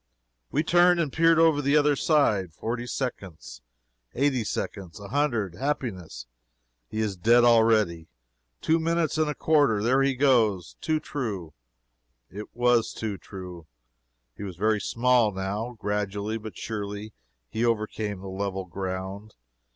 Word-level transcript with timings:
We 0.49 0.63
turned 0.63 0.99
and 0.99 1.13
peered 1.13 1.37
over 1.37 1.61
the 1.61 1.77
other 1.77 1.95
side 1.95 2.53
forty 2.53 2.87
seconds 2.87 3.61
eighty 4.15 4.43
seconds 4.43 4.99
a 4.99 5.09
hundred 5.09 5.53
happiness, 5.53 6.25
he 6.89 6.97
is 6.99 7.15
dead 7.15 7.43
already! 7.43 8.07
two 8.61 8.79
minutes 8.79 9.19
and 9.19 9.29
a 9.29 9.35
quarter 9.35 9.83
"There 9.83 10.01
he 10.01 10.15
goes!" 10.15 10.75
Too 10.81 10.99
true 10.99 11.53
it 12.31 12.47
was 12.55 12.93
too 12.93 13.19
true. 13.19 13.67
He 14.35 14.41
was 14.41 14.55
very 14.55 14.81
small, 14.81 15.31
now. 15.31 15.77
Gradually, 15.79 16.39
but 16.39 16.57
surely, 16.57 17.13
he 17.47 17.63
overcame 17.63 18.21
the 18.21 18.27
level 18.27 18.65
ground. 18.65 19.35